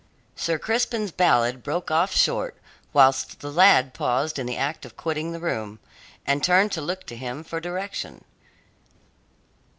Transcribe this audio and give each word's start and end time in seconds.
Sir 0.35 0.57
Crispin's 0.57 1.11
ballad 1.11 1.61
broke 1.61 1.91
off 1.91 2.11
short, 2.11 2.57
whilst 2.91 3.39
the 3.41 3.51
lad 3.51 3.93
paused 3.93 4.39
in 4.39 4.47
the 4.47 4.57
act 4.57 4.83
of 4.83 4.97
quitting 4.97 5.31
the 5.31 5.39
room, 5.39 5.77
and 6.25 6.43
turned 6.43 6.71
to 6.71 6.81
look 6.81 7.03
to 7.05 7.15
him 7.15 7.43
for 7.43 7.59
direction. 7.59 8.23